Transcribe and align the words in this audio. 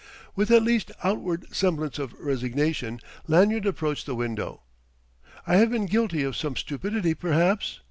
With 0.35 0.49
at 0.49 0.63
least 0.63 0.91
outward 1.03 1.45
semblance 1.53 1.99
of 1.99 2.13
resignation, 2.19 3.01
Lanyard 3.27 3.67
approached 3.67 4.07
the 4.07 4.15
window. 4.15 4.63
"I 5.45 5.57
have 5.57 5.69
been 5.69 5.85
guilty 5.85 6.23
of 6.23 6.35
some 6.35 6.55
stupidity, 6.55 7.13
perhaps?" 7.13 7.79